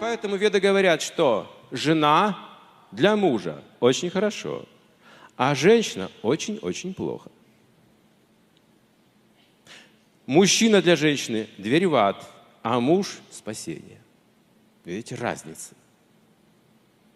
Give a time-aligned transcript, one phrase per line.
[0.00, 2.38] поэтому веды говорят, что жена
[2.92, 4.64] для мужа очень хорошо,
[5.36, 7.30] а женщина очень-очень плохо.
[10.26, 12.22] Мужчина для женщины– дверь в ад,
[12.62, 14.00] а муж– спасение.
[14.84, 15.74] Видите, разница.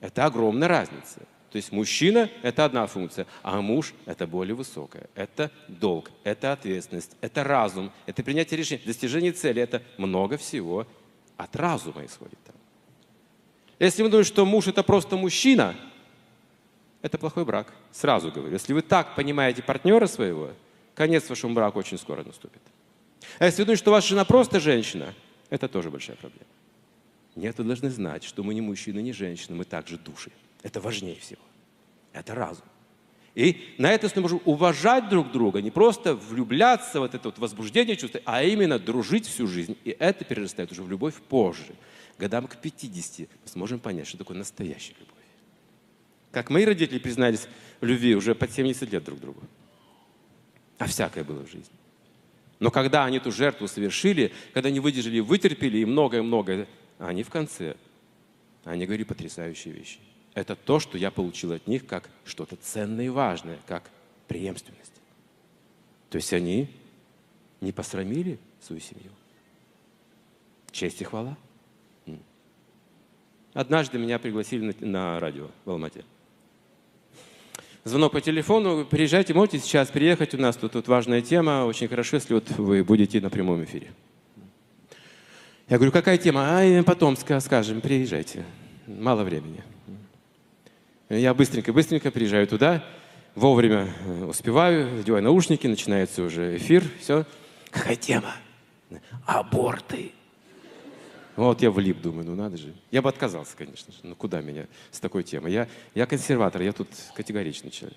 [0.00, 1.20] Это огромная разница.
[1.50, 5.08] То есть мужчина– это одна функция, а муж– это более высокая.
[5.16, 9.60] Это долг, это ответственность, это разум, это принятие решений, достижение цели.
[9.60, 10.86] Это много всего
[11.36, 12.38] от разума исходит.
[13.80, 15.74] Если вы думаете, что муж– это просто мужчина,
[17.02, 17.72] это плохой брак.
[17.90, 18.52] Сразу говорю.
[18.52, 20.50] Если вы так понимаете партнера своего,
[20.94, 22.60] конец вашему браку очень скоро наступит.
[23.38, 25.14] А если вы думаете, что ваша жена просто женщина,
[25.48, 26.46] это тоже большая проблема.
[27.36, 30.30] Нет, вы должны знать, что мы не мужчины, не женщины, мы также души.
[30.62, 31.40] Это важнее всего.
[32.12, 32.66] Это разум.
[33.34, 37.96] И на это мы можем уважать друг друга, не просто влюбляться вот это вот возбуждение
[37.96, 39.78] чувства, а именно дружить всю жизнь.
[39.84, 41.74] И это перерастает уже в любовь позже.
[42.20, 45.16] Годам к 50 мы сможем понять, что такое настоящая любовь.
[46.32, 47.48] Как мои родители признались
[47.80, 49.40] в любви уже под 70 лет друг другу.
[50.76, 51.72] А всякое было в жизни.
[52.58, 56.68] Но когда они эту жертву совершили, когда они выдержали, вытерпели и многое-многое,
[56.98, 57.74] они в конце,
[58.64, 59.98] они говорили потрясающие вещи.
[60.34, 63.90] Это то, что я получил от них как что-то ценное и важное, как
[64.28, 64.92] преемственность.
[66.10, 66.68] То есть они
[67.62, 69.10] не посрамили свою семью.
[70.70, 71.38] Честь и хвала.
[73.52, 76.04] Однажды меня пригласили на, на радио в Алмате.
[77.82, 82.16] Звонок по телефону, приезжайте, можете сейчас приехать, у нас тут, тут важная тема, очень хорошо,
[82.16, 83.90] если вот вы будете на прямом эфире.
[85.68, 86.42] Я говорю, какая тема?
[86.46, 88.44] А потом скажем, приезжайте.
[88.86, 89.62] Мало времени.
[91.08, 92.84] Я быстренько-быстренько приезжаю туда,
[93.34, 97.24] вовремя э, успеваю, надеваю наушники, начинается уже эфир, все.
[97.70, 98.34] Какая тема?
[99.26, 100.12] Аборты.
[101.40, 102.74] Вот я влип, думаю, ну надо же.
[102.90, 103.98] Я бы отказался, конечно же.
[104.02, 105.50] Ну куда меня с такой темой?
[105.50, 107.96] Я, я консерватор, я тут категоричный человек.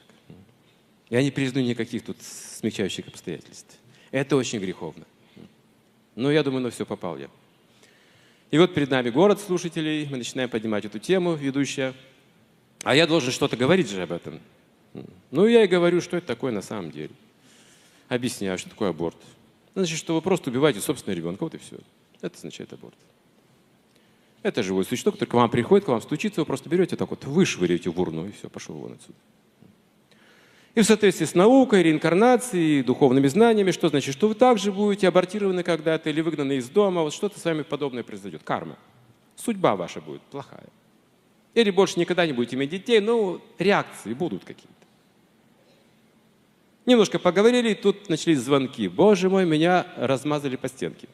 [1.09, 3.77] Я не призну никаких тут смягчающих обстоятельств.
[4.11, 5.03] Это очень греховно.
[6.15, 7.27] Но я думаю, ну все, попал я.
[8.49, 11.93] И вот перед нами город слушателей, мы начинаем поднимать эту тему, ведущая.
[12.83, 14.39] А я должен что-то говорить же об этом.
[15.31, 17.11] Ну, я и говорю, что это такое на самом деле.
[18.07, 19.17] Объясняю, что такое аборт.
[19.75, 21.75] Значит, что вы просто убиваете собственного ребенка, вот и все.
[22.21, 22.95] Это означает аборт.
[24.43, 27.23] Это живое существо, которое к вам приходит, к вам стучится, вы просто берете так вот,
[27.25, 29.17] вышвыряете в урну, и все, пошел вон отсюда.
[30.75, 35.63] И в соответствии с наукой, реинкарнацией, духовными знаниями, что значит, что вы также будете абортированы
[35.63, 38.41] когда-то или выгнаны из дома, вот что-то с вами подобное произойдет.
[38.43, 38.77] Карма.
[39.35, 40.67] Судьба ваша будет плохая.
[41.53, 44.73] Или больше никогда не будете иметь детей, но реакции будут какие-то.
[46.85, 48.87] Немножко поговорили, и тут начались звонки.
[48.87, 51.07] Боже мой, меня размазали по стенке.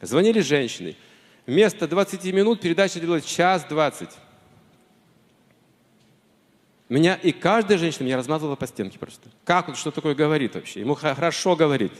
[0.00, 0.96] Звонили женщины.
[1.46, 4.08] Вместо 20 минут передача длилась час 20.
[6.88, 9.30] Меня и каждая женщина меня размазывала по стенке просто.
[9.44, 10.80] Как он, что такое говорит вообще?
[10.80, 11.92] Ему хорошо говорит.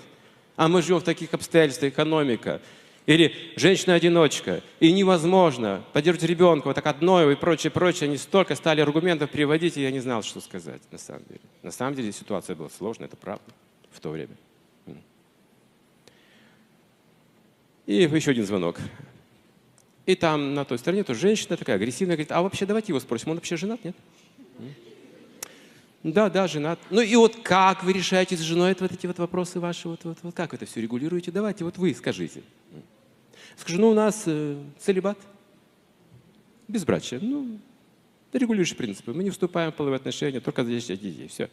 [0.55, 2.61] А мы живем в таких обстоятельствах, экономика.
[3.07, 4.63] Или женщина-одиночка.
[4.79, 8.09] И невозможно поддерживать ребенка, вот так одной и прочее, прочее.
[8.09, 11.41] Они столько стали аргументов приводить, и я не знал, что сказать на самом деле.
[11.63, 13.51] На самом деле ситуация была сложная, это правда,
[13.91, 14.37] в то время.
[17.87, 18.79] И еще один звонок.
[20.07, 23.31] И там на той стороне тоже женщина такая агрессивная, говорит, а вообще давайте его спросим,
[23.31, 23.97] он вообще женат, нет?
[26.03, 26.81] Да, да, женат.
[26.91, 30.19] Ну и вот как вы решаете с женой вот эти вот вопросы ваши, вот, вот,
[30.23, 31.31] вот как это все регулируете?
[31.31, 32.43] Давайте, вот вы скажите.
[33.57, 35.19] Скажу, ну у нас э, целебат,
[36.67, 37.21] безбрачие.
[37.23, 37.61] Ну,
[38.33, 39.13] регулирующие принципы.
[39.13, 41.29] Мы не вступаем в половые отношения, только за детей.
[41.29, 41.49] Все.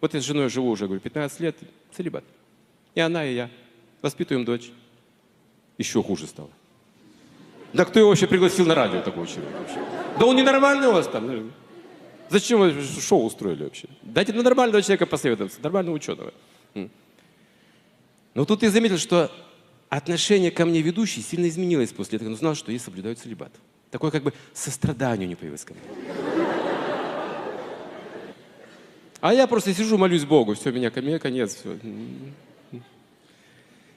[0.00, 1.56] Вот я с женой живу уже, говорю, 15 лет,
[1.92, 2.24] целебат.
[2.94, 3.50] И она, и я.
[4.02, 4.70] Воспитываем дочь.
[5.78, 6.50] Еще хуже стало.
[7.72, 9.78] Да кто его вообще пригласил на радио такого человека вообще?
[10.18, 11.52] Да он ненормальный у вас там.
[12.30, 13.88] Зачем вы шоу устроили вообще?
[14.02, 16.32] Дайте на нормального человека посоветоваться, нормального ученого.
[18.34, 19.30] Но тут я заметил, что
[19.88, 22.28] отношение ко мне ведущий сильно изменилось после этого.
[22.28, 23.52] Он узнал, что я соблюдаю целебат.
[23.90, 25.82] Такое как бы сострадание не появилось ко мне.
[29.20, 31.56] А я просто сижу, молюсь Богу, все, меня ко конец.
[31.56, 31.78] Все.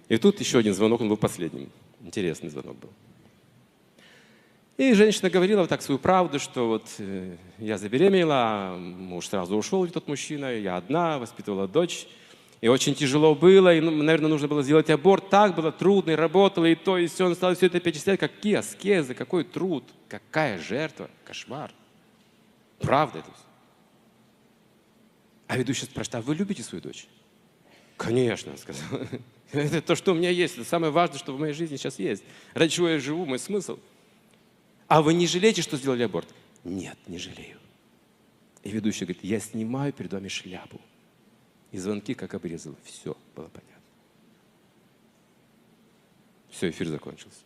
[0.10, 1.69] И тут еще один звонок, он был последним.
[2.01, 2.90] Интересный звонок был.
[4.77, 9.85] И женщина говорила вот так свою правду, что вот э, я забеременела, муж сразу ушел,
[9.88, 12.07] тот мужчина, я одна, воспитывала дочь.
[12.62, 15.29] И очень тяжело было, и, ну, наверное, нужно было сделать аборт.
[15.29, 17.25] Так было трудно, и работало, и то, и все.
[17.25, 18.19] Он стал все это перечислять.
[18.19, 21.71] Какие аскезы, какой труд, какая жертва, кошмар.
[22.79, 23.44] Правда это все.
[25.47, 27.07] А ведущий спрашивает, а вы любите свою дочь?
[27.97, 29.06] Конечно, сказала.
[29.51, 30.56] Это то, что у меня есть.
[30.57, 32.23] Это самое важное, что в моей жизни сейчас есть.
[32.53, 33.77] Ради чего я живу, мой смысл.
[34.92, 36.28] А вы не жалеете, что сделали аборт?
[36.66, 37.58] Нет, не жалею.
[38.62, 40.82] И ведущий говорит, я снимаю перед вами шляпу.
[41.72, 42.76] И звонки как обрезал.
[42.84, 43.86] Все было понятно.
[46.50, 47.40] Все, эфир закончился.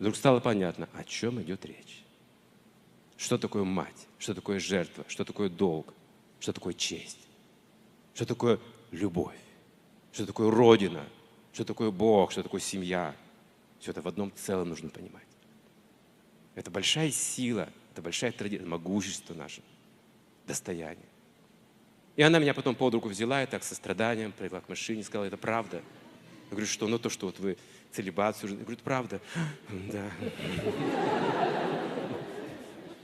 [0.00, 2.02] Вдруг стало понятно, о чем идет речь.
[3.16, 5.94] Что такое мать, что такое жертва, что такое долг,
[6.40, 7.28] что такое честь,
[8.12, 8.58] что такое
[8.90, 9.38] любовь,
[10.10, 11.06] что такое Родина,
[11.52, 13.14] что такое Бог, что такое семья.
[13.78, 15.27] Все это в одном целом нужно понимать.
[16.58, 19.62] Это большая сила, это большая традиция, могущество наше,
[20.44, 21.06] достояние.
[22.16, 25.26] И она меня потом под руку взяла и так со страданием привела к машине, сказала,
[25.26, 25.76] это правда.
[25.76, 26.88] Я говорю, что?
[26.88, 27.56] Ну то, что вот вы
[27.92, 28.50] целебацию.
[28.50, 29.20] Я говорю, это правда.
[29.92, 30.10] Да.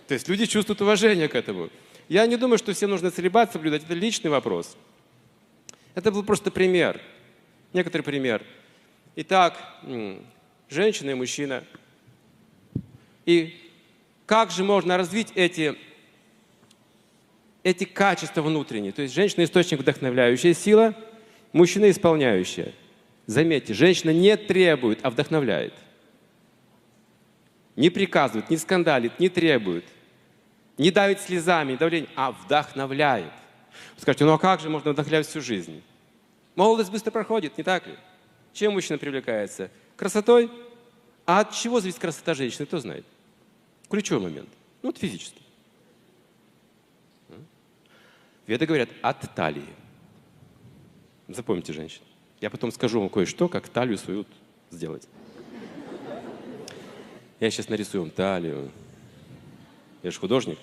[0.08, 1.70] То есть люди чувствуют уважение к этому.
[2.08, 3.84] Я не думаю, что всем нужно целебат соблюдать.
[3.84, 4.76] Это личный вопрос.
[5.94, 7.00] Это был просто пример.
[7.72, 8.42] Некоторый пример.
[9.14, 9.56] Итак,
[10.68, 11.62] женщина и мужчина.
[13.26, 13.60] И
[14.26, 15.76] как же можно развить эти
[17.64, 18.92] эти качества внутренние.
[18.92, 20.94] То есть женщина– источник вдохновляющая сила,
[21.52, 22.74] мужчина– исполняющая.
[23.26, 25.72] Заметьте, женщина не требует, а вдохновляет.
[27.74, 29.84] Не приказывает, не скандалит, не требует.
[30.76, 33.32] Не давит слезами, не давлением, а вдохновляет.
[33.96, 35.82] Вы скажете, ну а как же можно вдохновлять всю жизнь?
[36.54, 37.94] Молодость быстро проходит, не так ли?
[38.52, 39.70] Чем мужчина привлекается?
[39.96, 40.50] Красотой?
[41.26, 43.06] А от чего зависит красота женщины, кто знает?
[43.88, 44.48] Ключевой момент.
[44.82, 45.40] Ну, вот физически.
[48.46, 49.64] Веды говорят от талии.
[51.28, 52.02] Запомните, женщин.
[52.40, 54.26] Я потом скажу вам кое-что, как талию свою
[54.70, 55.08] сделать.
[57.40, 58.70] Я сейчас нарисую вам талию.
[60.02, 60.58] Я же художник.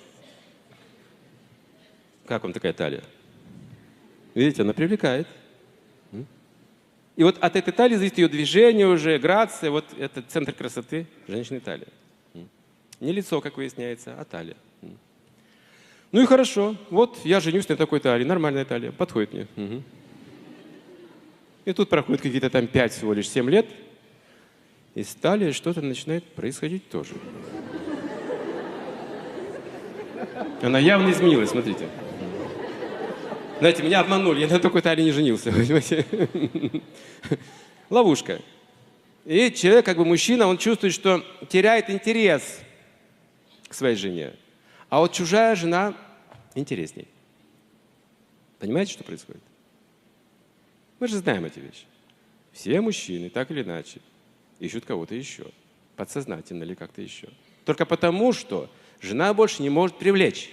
[2.28, 3.04] Как вам такая талия?
[4.36, 5.28] Видите, она привлекает.
[7.16, 9.72] И вот от этой талии зависит ее движение уже, грация.
[9.72, 11.88] Вот это центр красоты женщины талия.
[13.02, 14.56] Не лицо, как выясняется, а талия.
[16.12, 19.48] Ну и хорошо, вот я женюсь на такой талии, нормальная талия, подходит мне.
[19.56, 19.84] Угу.
[21.66, 23.66] И тут проходит какие-то там 5 всего лишь 7 лет,
[24.94, 27.14] и с талией что-то начинает происходить тоже.
[30.62, 31.88] Она явно изменилась, смотрите.
[33.60, 36.06] Знаете, меня обманули, я на такой талии не женился, понимаете?
[37.90, 38.42] Ловушка.
[39.26, 42.60] И человек, как бы мужчина, он чувствует, что теряет интерес
[43.72, 44.34] к своей жене.
[44.90, 45.96] А вот чужая жена
[46.56, 47.08] интересней.
[48.60, 49.42] Понимаете, что происходит?
[51.00, 51.86] Мы же знаем эти вещи.
[52.52, 54.02] Все мужчины, так или иначе,
[54.60, 55.46] ищут кого-то еще.
[55.96, 57.30] Подсознательно или как-то еще.
[57.64, 58.70] Только потому, что
[59.00, 60.52] жена больше не может привлечь.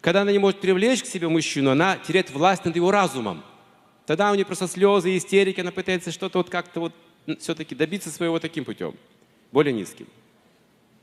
[0.00, 3.44] Когда она не может привлечь к себе мужчину, она теряет власть над его разумом.
[4.04, 6.92] Тогда у нее просто слезы, истерики, она пытается что-то вот как-то вот
[7.38, 8.96] все-таки добиться своего таким путем,
[9.52, 10.08] более низким.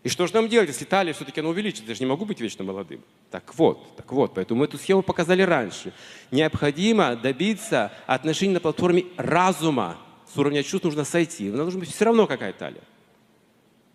[0.04, 1.86] И что же нам делать, если талия все-таки она увеличится?
[1.88, 3.02] Я же не могу быть вечно молодым.
[3.32, 5.94] Так вот, так вот, поэтому мы эту схему показали раньше.
[6.30, 9.98] Необходимо добиться отношений на платформе разума.
[10.34, 11.50] С уровня чувств нужно сойти.
[11.50, 12.84] Но должна быть все равно какая талия.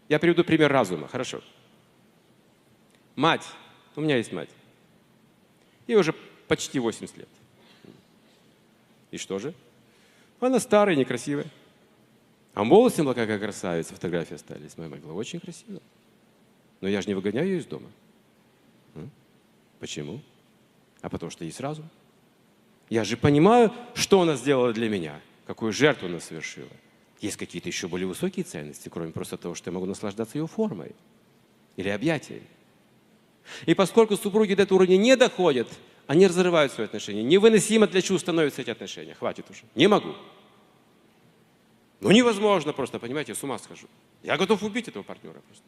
[0.08, 1.42] Я приведу пример разума, хорошо.
[3.14, 3.44] Мать.
[3.94, 4.48] У меня есть мать.
[5.86, 6.14] Ей уже
[6.46, 7.28] почти 80 лет.
[9.10, 9.52] И что же?
[10.40, 11.46] Она старая, некрасивая.
[12.54, 14.78] А волосы была какая красавица, фотографии остались.
[14.78, 15.82] Моя мать была очень красивая.
[16.80, 17.90] Но я же не выгоняю ее из дома.
[19.80, 20.20] Почему?
[21.00, 21.88] А потому что есть разум.
[22.90, 26.70] Я же понимаю, что она сделала для меня, какую жертву она совершила.
[27.20, 30.94] Есть какие-то еще более высокие ценности, кроме просто того, что я могу наслаждаться ее формой
[31.76, 32.46] или объятиями.
[33.66, 35.68] И поскольку супруги до этого уровня не доходят,
[36.06, 37.22] они разрывают свои отношения.
[37.22, 39.14] Невыносимо для чувств становятся эти отношения.
[39.14, 39.62] Хватит уже.
[39.74, 40.14] Не могу.
[42.00, 43.88] Ну невозможно просто, понимаете, с ума схожу.
[44.22, 45.64] Я готов убить этого партнера просто.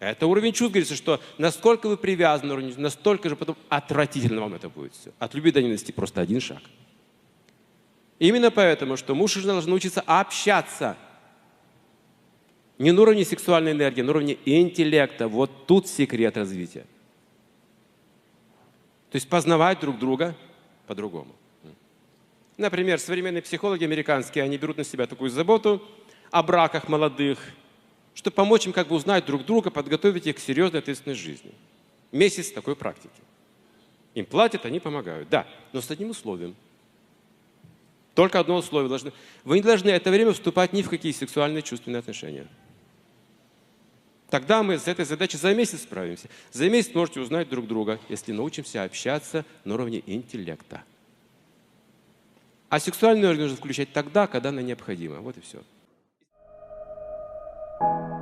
[0.00, 4.94] Это уровень чувств, говорится, что насколько вы привязаны, настолько же потом отвратительно вам это будет
[4.94, 5.12] все.
[5.18, 6.62] От любви до ненависти просто один шаг.
[8.18, 10.96] Именно поэтому, что муж и жена должны научиться общаться.
[12.78, 15.28] Не на уровне сексуальной энергии, а на уровне интеллекта.
[15.28, 16.86] Вот тут секрет развития.
[19.10, 20.34] То есть познавать друг друга
[20.86, 21.36] по-другому.
[22.56, 25.82] Например, современные психологи американские, они берут на себя такую заботу
[26.30, 27.38] о браках молодых–
[28.14, 31.52] чтобы помочь им как бы узнать друг друга, подготовить их к серьезной ответственной жизни.
[32.12, 33.10] Месяц такой практики.
[34.14, 35.28] Им платят, они помогают.
[35.28, 36.56] Да, но с одним условием.
[38.14, 38.88] Только одно условие.
[38.88, 39.12] Должны,
[39.44, 42.46] вы не должны это время вступать ни в какие сексуальные чувственные отношения.
[44.28, 46.28] Тогда мы с этой задачей за месяц справимся.
[46.52, 50.82] За месяц можете узнать друг друга, если научимся общаться на уровне интеллекта.
[52.68, 55.20] А сексуальный орган нужно включать тогда, когда она необходима.
[55.20, 55.62] Вот и все.
[57.80, 58.19] Thank you